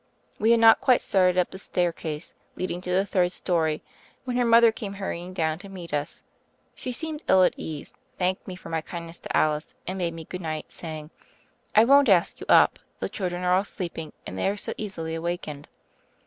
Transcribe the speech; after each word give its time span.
We 0.39 0.49
had 0.49 0.59
not 0.59 0.81
quite 0.81 0.99
started 0.99 1.37
up 1.37 1.51
the 1.51 1.59
staircase 1.59 2.33
leading 2.55 2.81
to 2.81 2.89
the 2.89 3.05
third 3.05 3.31
story, 3.31 3.83
when 4.25 4.35
her 4.35 4.45
mother 4.45 4.71
came 4.71 4.93
hurrying 4.93 5.31
down 5.31 5.59
to 5.59 5.69
meet 5.69 5.93
us. 5.93 6.23
She 6.73 6.91
seemed 6.91 7.23
ill 7.27 7.43
at 7.43 7.53
ease, 7.55 7.93
thanked 8.17 8.47
me 8.47 8.55
for 8.55 8.69
my 8.69 8.81
kindness 8.81 9.19
to 9.19 9.37
Alice, 9.37 9.75
and 9.85 9.99
bade 9.99 10.15
me 10.15 10.25
good 10.25 10.41
night, 10.41 10.71
saying, 10.71 11.11
'I 11.75 11.85
won't 11.85 12.09
ask 12.09 12.39
you 12.39 12.47
up: 12.49 12.79
the 12.99 13.09
children 13.09 13.43
are 13.43 13.53
all 13.53 13.63
sleeping, 13.63 14.11
and 14.25 14.39
they 14.39 14.49
are 14.49 14.57
so 14.57 14.73
easily 14.75 15.13
awak 15.13 15.43
ened.' 15.47 15.65